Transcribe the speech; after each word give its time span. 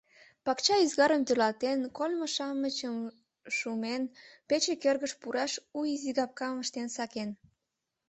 Пакча 0.45 0.75
ӱзгарым 0.85 1.21
тӧрлатен, 1.27 1.79
кольмо-шамычым 1.97 2.95
шумен, 3.57 4.01
пече 4.47 4.73
кӧргыш 4.83 5.13
пураш 5.21 5.53
у 5.77 5.79
изигапкам 5.93 6.55
ыштен 6.63 6.87
сакен. 6.95 7.29